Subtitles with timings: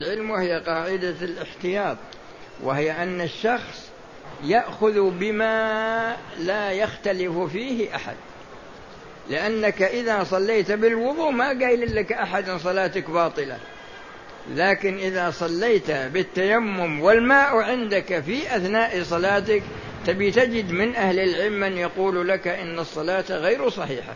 [0.00, 1.96] العلم وهي قاعدة الاحتياط
[2.62, 3.90] وهي أن الشخص
[4.44, 8.16] يأخذ بما لا يختلف فيه أحد.
[9.30, 13.58] لأنك إذا صليت بالوضوء ما قايل لك أحد صلاتك باطلة.
[14.54, 19.62] لكن إذا صليت بالتيمم والماء عندك في أثناء صلاتك
[20.06, 24.12] تبي تجد من أهل العلم من يقول لك إن الصلاة غير صحيحة.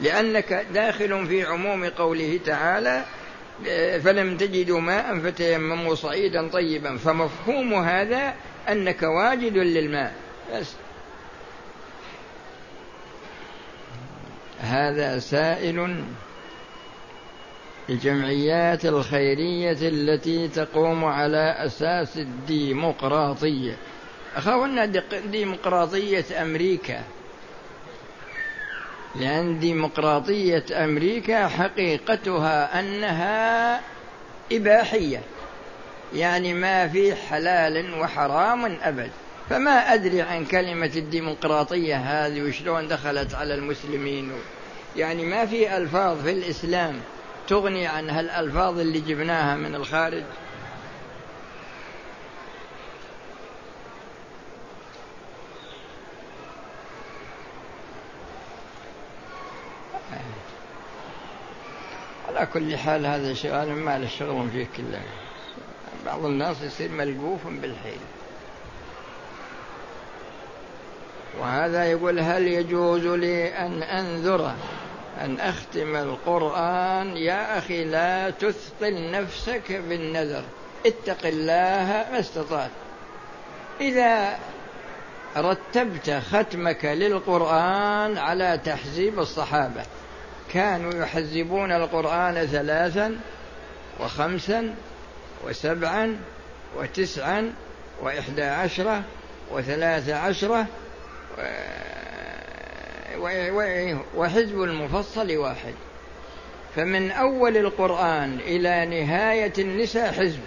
[0.00, 3.04] لأنك داخل في عموم قوله تعالى
[4.00, 6.96] فلم تجدوا ماء فتيمموا صعيدا طيبا.
[6.96, 8.34] فمفهوم هذا
[8.68, 10.14] أنك واجد للماء.
[10.54, 10.72] بس.
[14.60, 16.04] هذا سائل
[17.88, 23.76] الجمعيات الخيرية التي تقوم على أساس الديمقراطية.
[24.36, 27.04] أخونا ديمقراطية أمريكا.
[29.20, 33.80] لأن ديمقراطية أمريكا حقيقتها أنها
[34.52, 35.20] إباحية.
[36.14, 39.10] يعني ما في حلال وحرام أبد.
[39.50, 44.32] فما أدري عن كلمة الديمقراطية هذه وشلون دخلت على المسلمين.
[44.96, 47.00] يعني ما في ألفاظ في الإسلام
[47.48, 50.24] تغني عن هالألفاظ اللي جبناها من الخارج.
[62.54, 65.02] كل حال هذا سؤال ما له شغل فيه كله.
[66.06, 67.98] بعض الناس يصير ملقوف بالحيل.
[71.40, 74.54] وهذا يقول هل يجوز لي أن أنذر
[75.20, 80.44] أن أختم القرآن؟ يا أخي لا تثقل نفسك بالنذر.
[80.86, 82.70] اتق الله ما استطعت.
[83.80, 84.38] إذا
[85.36, 89.82] رتبت ختمك للقرآن على تحزيب الصحابة
[90.52, 93.16] كانوا يحزبون القرآن ثلاثا
[94.00, 94.74] وخمسا
[95.46, 96.16] وسبعا
[96.76, 97.52] وتسعا
[98.02, 99.02] وإحدى عشرة
[99.52, 100.66] وثلاث عشرة
[104.16, 105.74] وحزب المفصل واحد.
[106.76, 110.40] فمن أول القرآن إلى نهاية النساء حزب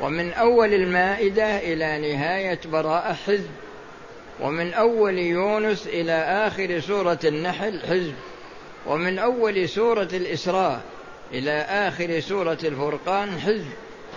[0.00, 3.50] ومن أول المائدة إلى نهاية براءة حزب
[4.40, 8.14] ومن أول يونس إلى آخر سورة النحل حزب.
[8.86, 10.80] ومن أول سورة الإسراء
[11.32, 13.72] إلى آخر سورة الفرقان حزب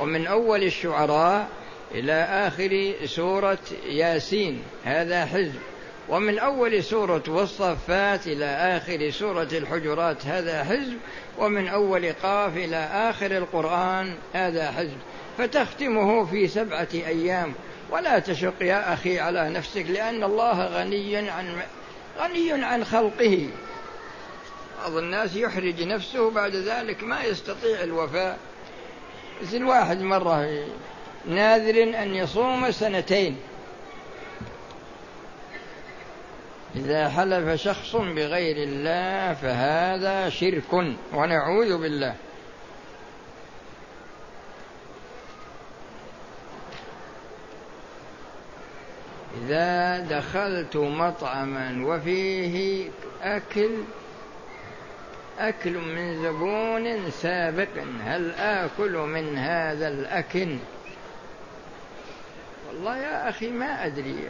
[0.00, 1.48] ومن أول الشعراء
[1.94, 3.58] إلى آخر سورة
[3.88, 5.60] ياسين هذا حزب
[6.08, 10.98] ومن أول سورة والصفات إلى آخر سورة الحجرات هذا حزب
[11.38, 14.98] ومن أول قاف إلى آخر القرآن هذا حزب
[15.38, 17.52] فتختمه في سبعة أيام.
[17.90, 21.56] ولا تشق يا أخي على نفسك لأن الله غني عن
[22.18, 23.48] غني عن خلقه.
[24.84, 28.38] بعض الناس يحرج نفسه بعد ذلك ما يستطيع الوفاء.
[29.42, 30.66] مثل واحد مرة
[31.28, 33.36] ناذر أن يصوم سنتين.
[36.76, 40.72] إذا حلف شخص بغير الله فهذا شرك
[41.12, 42.14] ونعوذ بالله.
[49.44, 52.88] إذا دخلت مطعما وفيه
[53.22, 53.70] أكل
[55.38, 57.68] أكل من زبون سابق
[58.04, 60.56] هل آكل من هذا الأكل؟
[62.68, 64.28] والله يا أخي ما أدري.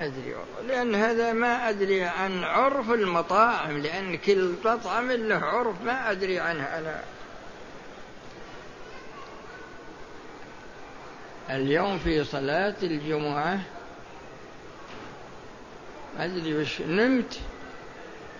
[0.00, 0.34] أدري.
[0.34, 6.40] والله لأن هذا ما أدري عن عرف المطاعم لأن كل مطعم له عرف ما أدري
[6.40, 7.02] عنه أنا.
[11.50, 13.60] اليوم في صلاة الجمعة
[16.20, 17.38] أدري وش نمت.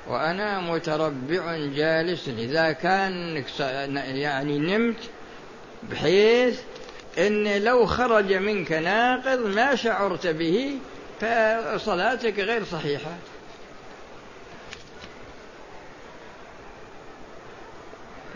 [0.09, 2.29] وأنا متربع جالس.
[2.29, 3.45] إذا كان
[3.97, 5.01] يعني نمت
[5.91, 6.61] بحيث
[7.19, 10.79] أن لو خرج منك ناقض ما شعرت به
[11.21, 13.13] فصلاتك غير صحيحة.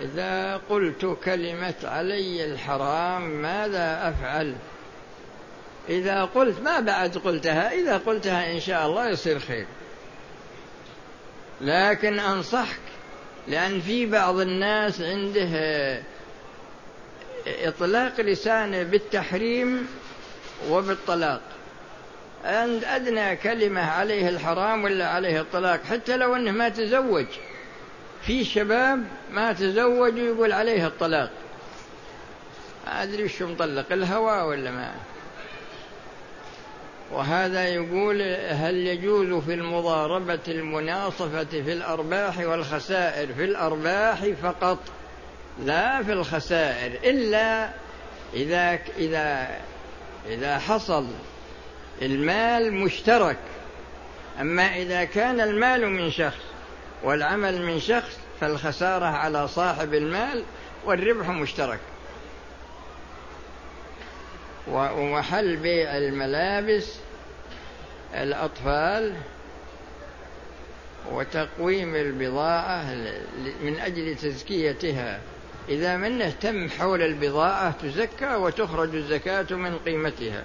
[0.01, 4.55] إذا قلت كلمة علي الحرام ماذا أفعل؟
[5.91, 9.67] إذا قلت ما بعد قلتها إذا قلتها إن شاء الله يصير خير.
[11.61, 12.81] لكن أنصحك
[13.49, 15.49] لأن في بعض الناس عنده
[17.47, 19.89] إطلاق لسانه بالتحريم
[20.69, 21.41] وبالطلاق.
[22.45, 27.27] عند أدنى كلمة عليه الحرام ولا عليه الطلاق حتى لو أنه ما تزوج.
[28.23, 31.31] في شباب ما تزوج ويقول عليه الطلاق.
[32.87, 34.95] أدري وش مطلق الهوى ولا ما.
[37.13, 44.79] وهذا يقول هل يجوز في المضاربة المناصفة في الأرباح والخسائر؟ في الأرباح فقط
[45.65, 47.71] لا في الخسائر إلا
[48.35, 49.49] إذا إذا
[50.29, 51.07] إذا حصل
[52.03, 53.39] المال مشترك.
[54.41, 56.43] أما إذا كان المال من شخص
[57.03, 60.43] والعمل من شخص فالخسارة على صاحب المال
[60.85, 61.81] والربح مشترك.
[64.69, 66.95] ومحل بيع الملابس
[68.15, 69.15] الأطفال
[71.13, 72.95] وتقويم البضاعة
[73.63, 75.21] من أجل تزكيتها.
[75.69, 80.43] إذا من اهتم حول البضاعة تزكى وتخرج الزكاة من قيمتها.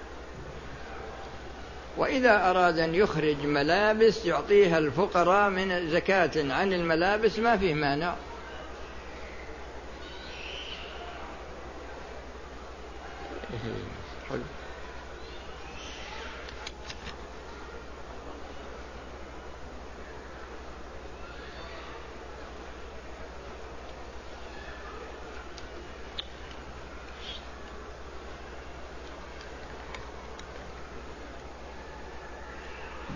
[1.98, 8.16] وإذا أراد أن يخرج ملابس يعطيها الفقراء من زكاة عن الملابس ما فيه مانع.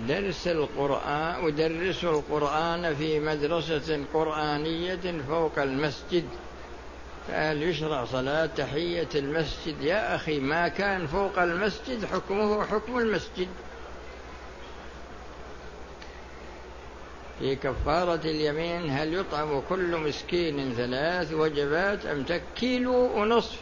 [0.08, 6.24] درس القرآن أدرس القرآن في مدرسة قرآنية فوق المسجد.
[7.30, 9.81] فهل يشرع صلاة تحية المسجد.
[9.81, 13.48] يا أخي ما كان فوق المسجد حكمه حكم المسجد.
[17.40, 23.60] في كفارة اليمين هل يطعم كل مسكين ثلاث وجبات أم كيلو ونصف؟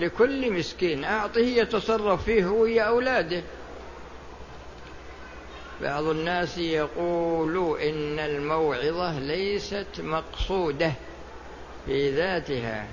[0.00, 3.42] لكل مسكين أعطه يتصرف فيه هو يا أولاده.
[5.82, 10.92] بعض الناس يقول إن الموعظة ليست مقصودة.
[11.86, 12.86] في ذاتها.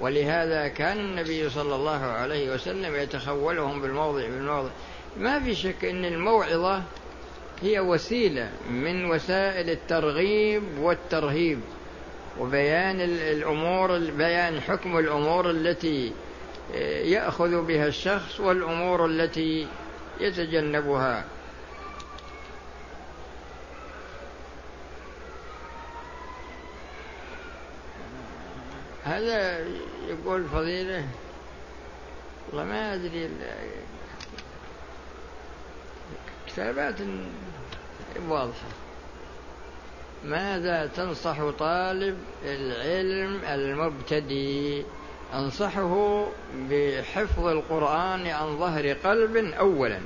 [0.00, 4.70] ولهذا كان النبي صلى الله عليه وسلم يتخولهم بالموضع بالموضع.
[5.16, 6.82] ما في شك إن الموعظة
[7.62, 11.60] هي وسيلة من وسائل الترغيب والترهيب
[12.38, 16.12] وبيان الأمور بيان حكم الأمور التي
[17.04, 19.66] يأخذ بها الشخص والأمور التي
[20.20, 21.24] يتجنبها.
[29.12, 29.66] هذا
[30.08, 31.04] يقول فضيلة
[32.48, 33.30] والله ما أدري
[36.46, 36.94] كتابات
[38.28, 38.68] واضحة.
[40.24, 44.84] ماذا تنصح طالب العلم المبتدئ؟
[45.34, 46.26] أنصحه
[46.70, 50.00] بحفظ القرآن عن ظهر قلب أولا.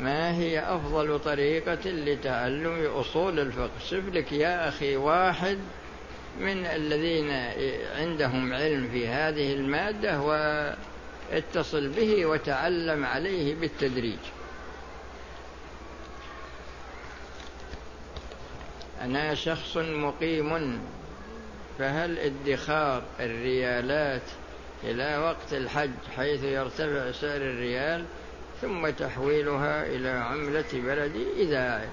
[0.00, 5.58] ما هي أفضل طريقة لتعلم أصول الفقه؟ شوف لك يا أخي واحد
[6.40, 7.30] من الذين
[7.96, 14.18] عندهم علم في هذه المادة واتصل به وتعلم عليه بالتدريج.
[19.00, 20.80] أنا شخص مقيم
[21.78, 24.22] فهل ادخار الريالات
[24.84, 28.04] إلى وقت الحج حيث يرتفع سعر الريال؟
[28.60, 31.88] ثم تحويلها إلى عملة بلدي إذا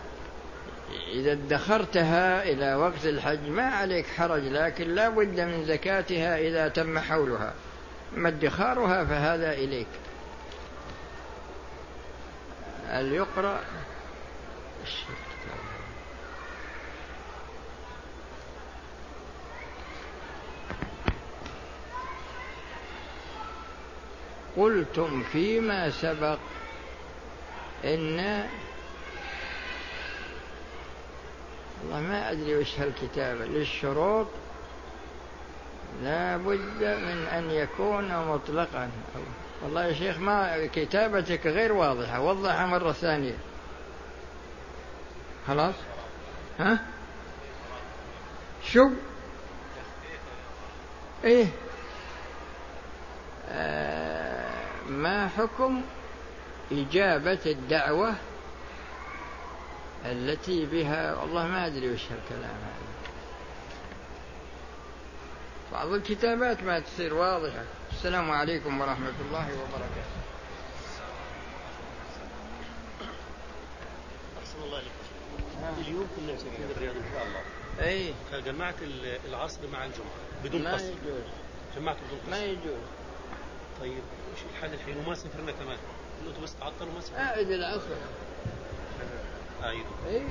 [1.12, 7.00] إذا ادخرتها إلى وقت الحج ما عليك حرج لكن لا بد من زكاتها إذا تم
[7.00, 7.54] حولها.
[8.18, 9.88] أما ادخارها فهذا إليك.
[12.88, 13.60] هل يقرأ؟
[24.58, 26.38] قلتم فيما سبق
[27.86, 28.48] إن
[31.84, 34.28] والله ما أدري وش هالكتابة للشروط
[36.04, 38.90] لا بد من أن يكون مطلقا.
[39.64, 43.38] والله يا شيخ ما كتابتك غير واضحة وضحها مرة ثانية.
[45.48, 45.76] خلاص؟
[46.60, 46.80] ها؟
[48.64, 48.90] شو؟
[51.24, 51.48] إيه.
[53.50, 53.97] آه
[54.90, 55.82] ما حكم
[56.72, 58.16] إجابة الدعوة
[60.06, 62.88] التي بها؟ والله ما أدري وش هالكلام هذا.
[65.72, 67.64] بعض الكتابات ما تصير واضحة.
[67.92, 70.18] السلام عليكم ورحمة الله وبركاته.
[74.42, 74.82] أحسن الله
[75.88, 77.42] اليوم كنا مسجلين الرياض إن شاء الله.
[77.90, 78.76] أي فجمعت
[79.30, 81.24] العصر مع الجمعة بدون قصر يجوز.
[81.78, 82.84] جمعت بدون قصر ما يجوز.
[83.82, 84.04] طيب
[84.54, 85.78] الحل الحين؟ وما سافرنا كمان.
[86.28, 87.90] أنتوا بس تعطلوا ما سافرنا أعد العصر
[89.64, 90.22] اعيد أي